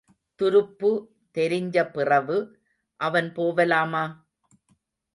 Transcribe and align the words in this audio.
துருப்பு 0.39 0.91
தெரிஞ்ச 1.35 1.91
பிறவு 1.91 2.37
அவன் 2.99 3.33
போவலாமா...? 3.33 4.03